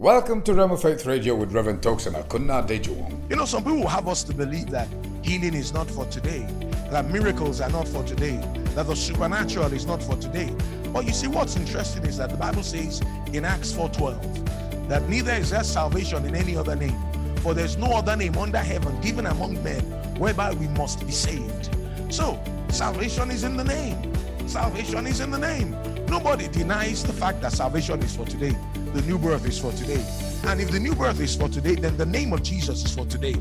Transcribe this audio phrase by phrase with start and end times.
[0.00, 3.28] Welcome to Rhema Faith Radio with Reverend Toks and Akuna Dejuwong.
[3.28, 4.88] You know, some people have us to believe that
[5.22, 6.48] healing is not for today,
[6.90, 8.40] that miracles are not for today,
[8.74, 10.50] that the supernatural is not for today.
[10.90, 13.02] But you see, what's interesting is that the Bible says
[13.34, 16.98] in Acts 4:12 that neither is there salvation in any other name,
[17.42, 19.82] for there's no other name under heaven given among men
[20.18, 21.68] whereby we must be saved.
[22.08, 23.98] So, salvation is in the name.
[24.48, 25.76] Salvation is in the name.
[26.06, 28.56] Nobody denies the fact that salvation is for today.
[28.92, 30.04] The new birth is for today.
[30.46, 33.06] And if the new birth is for today, then the name of Jesus is for
[33.06, 33.34] today.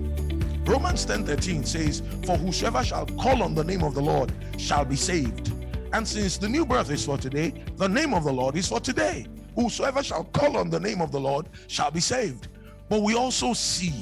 [0.66, 4.96] Romans 10:13 says, For whosoever shall call on the name of the Lord shall be
[4.96, 5.52] saved.
[5.92, 8.80] And since the new birth is for today, the name of the Lord is for
[8.80, 9.26] today.
[9.56, 12.50] Whosoever shall call on the name of the Lord shall be saved.
[12.88, 13.94] But we also see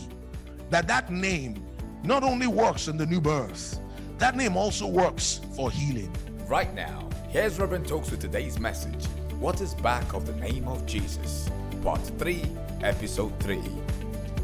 [0.70, 1.66] that that name
[2.04, 3.80] not only works in the new birth,
[4.18, 6.14] that name also works for healing.
[6.48, 9.06] Right now, here's Reverend Toks with today's message
[9.40, 11.50] What is back of the name of Jesus?
[11.84, 12.44] Part 3,
[12.82, 13.62] Episode 3.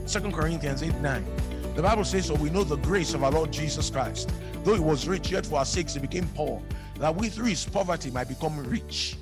[0.08, 1.26] 2 Corinthians 8 9.
[1.76, 4.32] The Bible says, So we know the grace of our Lord Jesus Christ.
[4.64, 6.62] Though he was rich, yet for our sakes he became poor,
[7.00, 9.18] that we through his poverty might become rich.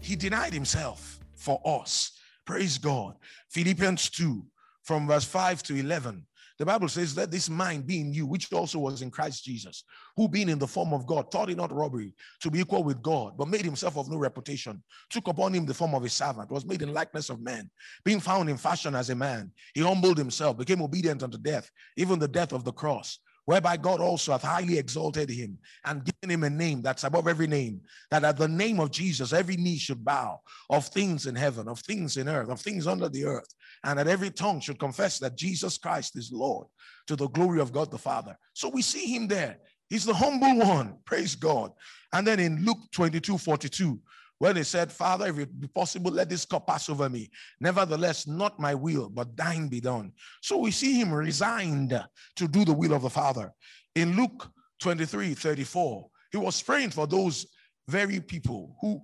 [0.00, 2.12] He denied himself for us.
[2.44, 3.14] Praise God.
[3.48, 4.44] Philippians 2,
[4.82, 6.26] from verse 5 to 11.
[6.58, 9.84] The Bible says, Let this mind be in you, which also was in Christ Jesus,
[10.16, 13.00] who being in the form of God, thought it not robbery to be equal with
[13.00, 16.50] God, but made himself of no reputation, took upon him the form of a servant,
[16.50, 17.70] was made in likeness of man,
[18.04, 19.52] being found in fashion as a man.
[19.72, 23.98] He humbled himself, became obedient unto death, even the death of the cross whereby God
[23.98, 28.22] also hath highly exalted him and given him a name that's above every name, that
[28.22, 32.18] at the name of Jesus every knee should bow of things in heaven, of things
[32.18, 33.48] in earth, of things under the earth,
[33.84, 36.66] and that every tongue should confess that Jesus Christ is Lord
[37.06, 38.36] to the glory of God the Father.
[38.52, 39.56] So we see him there.
[39.88, 40.98] He's the humble one.
[41.06, 41.72] Praise God.
[42.12, 43.98] And then in Luke 22 42,
[44.38, 47.30] when he said, Father, if it be possible, let this cup pass over me.
[47.60, 50.12] Nevertheless, not my will, but thine be done.
[50.42, 52.00] So we see him resigned
[52.36, 53.52] to do the will of the Father.
[53.94, 54.48] In Luke
[54.80, 57.46] 23 34, he was praying for those
[57.88, 59.00] very people who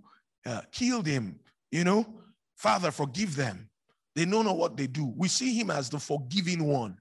[0.46, 1.40] uh, killed him.
[1.72, 2.06] You know,
[2.56, 3.68] Father, forgive them.
[4.14, 5.12] They know not what they do.
[5.16, 6.96] We see him as the forgiving one.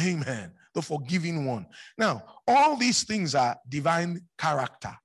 [0.00, 0.52] Amen.
[0.74, 1.66] The forgiving one.
[1.98, 4.96] Now, all these things are divine character.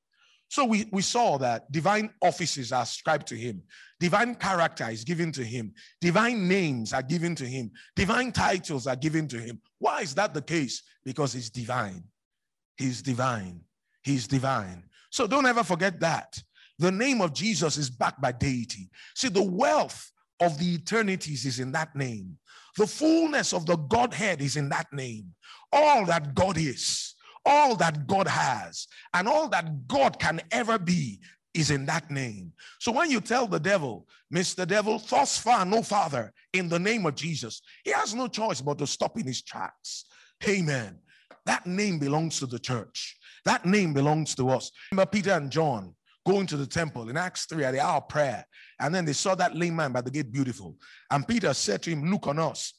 [0.49, 3.61] So we, we saw that divine offices are ascribed to him,
[3.99, 8.95] divine character is given to him, divine names are given to him, divine titles are
[8.95, 9.61] given to him.
[9.77, 10.81] Why is that the case?
[11.05, 12.03] Because he's divine.
[12.77, 13.61] He's divine.
[14.03, 14.83] He's divine.
[15.11, 16.41] So don't ever forget that.
[16.79, 18.89] The name of Jesus is backed by deity.
[19.15, 22.37] See, the wealth of the eternities is in that name.
[22.77, 25.33] The fullness of the Godhead is in that name.
[25.71, 27.08] All that God is
[27.49, 31.19] all that God has and all that God can ever be
[31.53, 32.53] is in that name.
[32.79, 34.67] So when you tell the devil, Mr.
[34.67, 38.77] Devil, thus far no father, in the name of Jesus, he has no choice but
[38.77, 40.05] to stop in his tracks.
[40.47, 40.99] Amen.
[41.47, 43.17] That name belongs to the church.
[43.45, 44.71] That name belongs to us.
[44.91, 45.95] Remember Peter and John
[46.27, 48.45] going to the temple in Acts 3 at the hour of prayer.
[48.79, 50.75] And then they saw that lame man by the gate beautiful.
[51.09, 52.78] And Peter said to him, Look on us.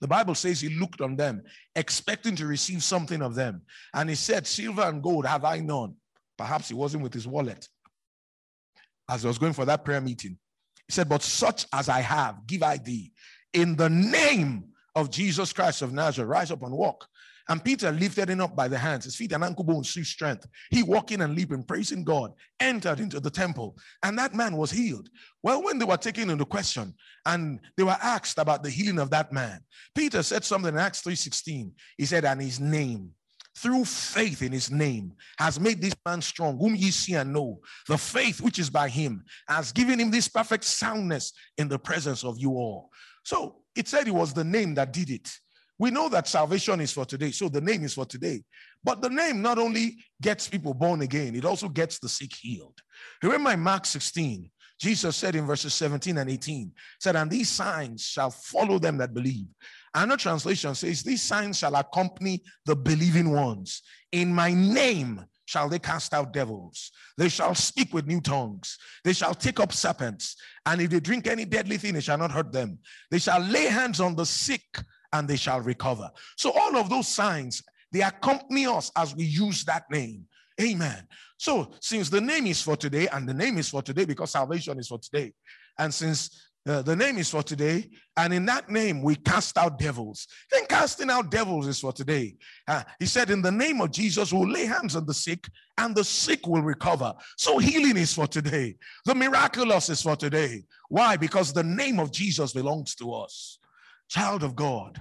[0.00, 1.42] The Bible says he looked on them,
[1.74, 3.62] expecting to receive something of them.
[3.94, 5.94] And he said, Silver and gold have I none.
[6.36, 7.68] Perhaps he wasn't with his wallet
[9.08, 10.38] as he was going for that prayer meeting.
[10.86, 13.12] He said, But such as I have, give I thee.
[13.52, 17.06] In the name of Jesus Christ of Nazareth, rise up and walk.
[17.48, 20.46] And Peter lifted him up by the hands, his feet and ankle bones through strength.
[20.70, 25.10] He walking and leaping, praising God, entered into the temple, and that man was healed.
[25.42, 26.94] Well, when they were taking into question
[27.26, 29.60] and they were asked about the healing of that man,
[29.94, 31.72] Peter said something in Acts 3:16.
[31.98, 33.12] He said, and his name
[33.56, 37.60] through faith in his name has made this man strong, whom ye see and know.
[37.86, 42.24] The faith which is by him has given him this perfect soundness in the presence
[42.24, 42.90] of you all.
[43.22, 45.30] So it said it was the name that did it.
[45.78, 48.44] We know that salvation is for today, so the name is for today.
[48.84, 52.80] But the name not only gets people born again, it also gets the sick healed.
[53.22, 58.04] Remember in Mark 16, Jesus said in verses 17 and 18, said, And these signs
[58.04, 59.46] shall follow them that believe.
[59.94, 63.82] Another translation says, These signs shall accompany the believing ones.
[64.12, 66.90] In my name shall they cast out devils.
[67.16, 68.78] They shall speak with new tongues.
[69.04, 70.36] They shall take up serpents.
[70.66, 72.78] And if they drink any deadly thing, it shall not hurt them.
[73.10, 74.62] They shall lay hands on the sick
[75.14, 76.10] and they shall recover.
[76.36, 77.62] So all of those signs,
[77.92, 80.26] they accompany us as we use that name.
[80.60, 81.08] Amen.
[81.38, 84.78] So since the name is for today, and the name is for today because salvation
[84.78, 85.32] is for today,
[85.78, 86.18] and since
[86.66, 90.26] Uh, the name is for today, and in that name we cast out devils.
[90.50, 92.36] Then casting out devils is for today.
[92.66, 95.44] Uh, he said, In the name of Jesus, we'll lay hands on the sick,
[95.76, 97.12] and the sick will recover.
[97.36, 98.76] So healing is for today.
[99.04, 100.64] The miraculous is for today.
[100.88, 101.18] Why?
[101.18, 103.58] Because the name of Jesus belongs to us.
[104.08, 105.00] Child of God,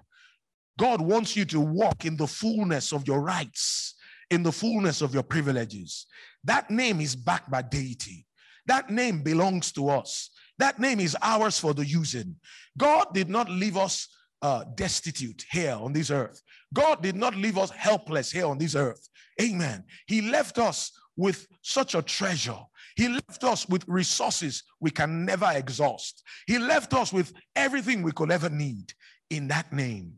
[0.79, 3.95] God wants you to walk in the fullness of your rights,
[4.31, 6.07] in the fullness of your privileges.
[6.43, 8.25] That name is backed by deity.
[8.65, 10.29] That name belongs to us.
[10.57, 12.35] That name is ours for the using.
[12.77, 14.07] God did not leave us
[14.41, 16.41] uh, destitute here on this earth.
[16.73, 19.07] God did not leave us helpless here on this earth.
[19.41, 19.83] Amen.
[20.07, 22.59] He left us with such a treasure.
[22.95, 26.23] He left us with resources we can never exhaust.
[26.47, 28.93] He left us with everything we could ever need
[29.29, 30.13] in that name.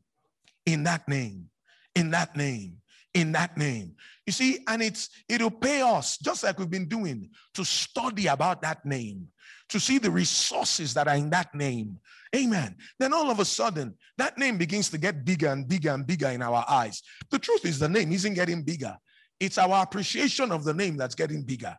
[0.65, 1.49] In that name.
[1.95, 2.77] In that name
[3.15, 3.95] in that name.
[4.27, 8.61] You see, and it's it'll pay us, just like we've been doing, to study about
[8.61, 9.29] that name,
[9.69, 11.97] to see the resources that are in that name.
[12.35, 12.75] Amen.
[12.99, 16.27] Then all of a sudden, that name begins to get bigger and bigger and bigger
[16.27, 17.01] in our eyes.
[17.31, 18.97] The truth is, the name isn't getting bigger.
[19.39, 21.75] It's our appreciation of the name that's getting bigger.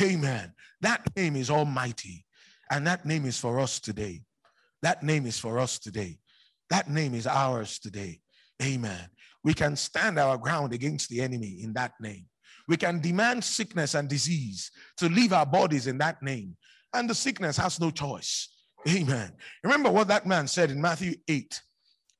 [0.00, 0.52] Amen.
[0.80, 2.24] That name is almighty.
[2.70, 4.22] And that name is for us today.
[4.82, 6.18] That name is for us today.
[6.70, 8.20] That name is ours today.
[8.62, 9.08] Amen.
[9.42, 12.26] We can stand our ground against the enemy in that name.
[12.66, 16.56] We can demand sickness and disease to leave our bodies in that name.
[16.92, 18.48] And the sickness has no choice.
[18.88, 19.32] Amen.
[19.64, 21.60] Remember what that man said in Matthew 8,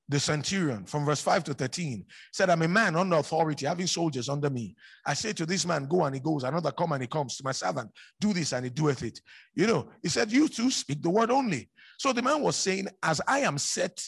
[0.08, 4.28] the centurion from verse 5 to 13 said, I'm a man under authority, having soldiers
[4.28, 4.74] under me.
[5.04, 7.36] I say to this man, Go and he goes, another come and he comes.
[7.36, 9.20] To my servant, do this and he doeth it.
[9.54, 11.68] You know, he said, You too speak the word only.
[11.98, 14.02] So the man was saying, As I am set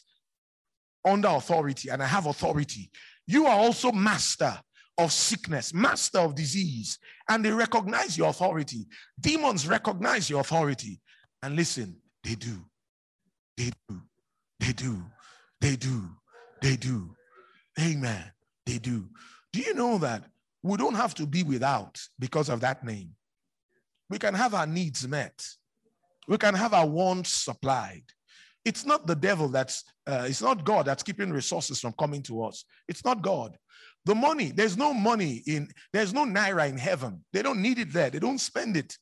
[1.05, 2.91] under authority and I have authority.
[3.27, 4.59] You are also master
[4.99, 6.99] of sickness, master of disease,
[7.29, 8.87] and they recognize your authority.
[9.19, 11.01] Demons recognize your authority.
[11.43, 12.65] And listen, they do.
[13.57, 14.03] They do.
[14.59, 15.03] They do.
[15.61, 16.09] They do.
[16.63, 17.15] They do.
[17.79, 18.25] Amen.
[18.67, 19.09] They do.
[19.53, 20.25] Do you know that
[20.63, 23.11] we don't have to be without because of that name?
[24.09, 25.45] We can have our needs met.
[26.29, 28.05] We can have our wants supplied.
[28.65, 32.45] It's not the devil that's, uh, it's not God that's keeping resources from coming to
[32.45, 32.65] us.
[32.89, 33.57] It's not God.
[34.05, 37.25] The money, there's no money in, there's no naira in heaven.
[37.33, 38.11] They don't need it there.
[38.11, 38.97] They don't spend it.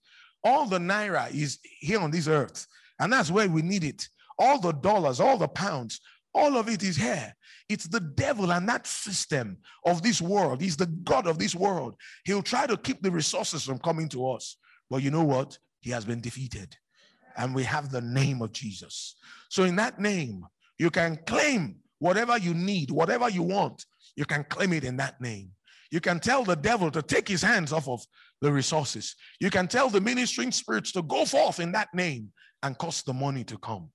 [0.44, 2.66] All the naira is here on this earth.
[3.00, 4.08] And that's where we need it.
[4.38, 6.00] All the dollars, all the pounds,
[6.34, 7.34] all of it is here.
[7.68, 10.60] It's the devil and that system of this world.
[10.60, 11.94] He's the God of this world.
[12.24, 14.56] He'll try to keep the resources from coming to us.
[14.90, 15.58] But you know what?
[15.80, 16.76] He has been defeated
[17.36, 19.16] and we have the name of Jesus.
[19.48, 20.44] So, in that name,
[20.78, 23.84] you can claim whatever you need, whatever you want,
[24.16, 25.50] you can claim it in that name.
[25.90, 28.04] You can tell the devil to take his hands off of
[28.42, 29.14] the resources.
[29.40, 32.30] You can tell the ministering spirits to go forth in that name
[32.62, 33.90] and cause the money to come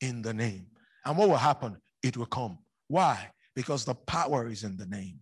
[0.00, 0.66] in the name.
[1.06, 1.78] And what will happen?
[2.02, 2.58] It will come.
[2.88, 3.30] Why?
[3.54, 5.20] Because the power is in the name.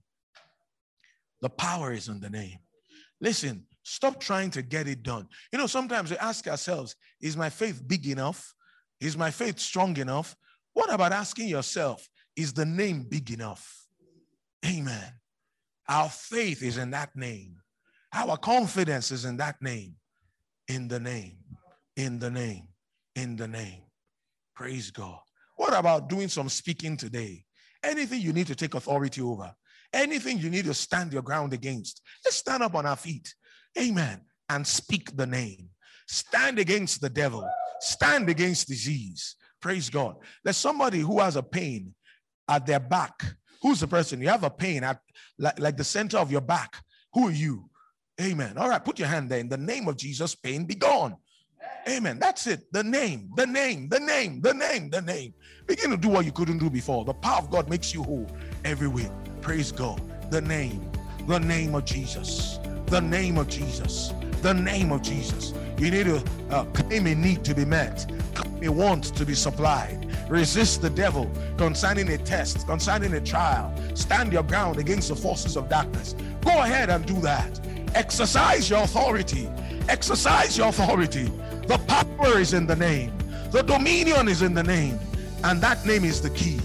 [1.40, 2.58] The power is in the name.
[3.20, 5.28] Listen, Stop trying to get it done.
[5.52, 8.54] You know, sometimes we ask ourselves, is my faith big enough?
[8.98, 10.34] Is my faith strong enough?
[10.72, 13.86] What about asking yourself, is the name big enough?
[14.66, 15.12] Amen.
[15.86, 17.56] Our faith is in that name.
[18.14, 19.96] Our confidence is in that name.
[20.66, 21.36] In the name.
[21.94, 22.68] In the name.
[23.14, 23.82] In the name.
[24.56, 25.20] Praise God.
[25.56, 27.44] What about doing some speaking today?
[27.82, 29.54] Anything you need to take authority over,
[29.92, 33.34] anything you need to stand your ground against, let's stand up on our feet
[33.78, 34.20] Amen.
[34.48, 35.70] And speak the name.
[36.06, 37.48] Stand against the devil.
[37.80, 39.36] Stand against disease.
[39.60, 40.16] Praise God.
[40.42, 41.94] There's somebody who has a pain
[42.48, 43.24] at their back.
[43.62, 44.20] Who's the person?
[44.20, 45.00] You have a pain at
[45.38, 46.76] like, like the center of your back.
[47.14, 47.70] Who are you?
[48.20, 48.58] Amen.
[48.58, 49.40] All right, put your hand there.
[49.40, 51.16] In the name of Jesus, pain be gone.
[51.88, 52.18] Amen.
[52.18, 52.72] That's it.
[52.72, 55.34] The name, the name, the name, the name, the name.
[55.66, 57.04] Begin to do what you couldn't do before.
[57.04, 58.26] The power of God makes you whole
[58.64, 59.10] every way.
[59.42, 60.00] Praise God.
[60.30, 60.90] The name,
[61.26, 64.12] the name of Jesus the name of Jesus.
[64.42, 65.52] The name of Jesus.
[65.78, 69.34] You need to uh, claim a need to be met, claim a want to be
[69.34, 70.06] supplied.
[70.28, 73.74] Resist the devil concerning a test, concerning a trial.
[73.94, 76.14] Stand your ground against the forces of darkness.
[76.42, 77.60] Go ahead and do that.
[77.94, 79.48] Exercise your authority.
[79.88, 81.30] Exercise your authority.
[81.66, 83.12] The power is in the name,
[83.50, 84.98] the dominion is in the name,
[85.42, 86.58] and that name is the key.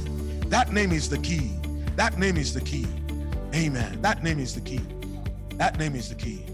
[0.47, 1.51] That name is the key.
[1.95, 2.87] That name is the key.
[3.53, 4.01] Amen.
[4.01, 4.81] That name is the key.
[5.55, 6.45] That name is the key.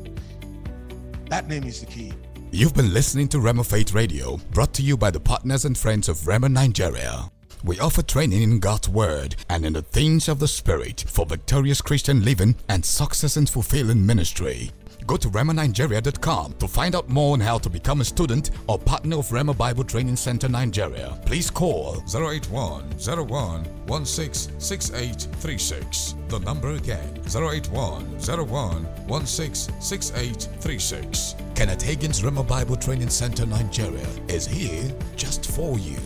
[1.30, 2.14] That name is the key.
[2.52, 6.08] You've been listening to Rhema Faith Radio, brought to you by the partners and friends
[6.08, 7.32] of Rhema Nigeria.
[7.64, 11.82] We offer training in God's Word and in the things of the Spirit for victorious
[11.82, 14.72] Christian living and success in fulfilling ministry.
[15.06, 19.18] Go to rhemanigeria.com to find out more on how to become a student or partner
[19.18, 21.20] of Rhema Bible Training Center Nigeria.
[21.26, 26.16] Please call 081 01 166836.
[26.30, 31.36] The number again 081 01 166836.
[31.56, 35.98] Kenneth Hagin's Rhema Bible Training Center Nigeria is here just for you.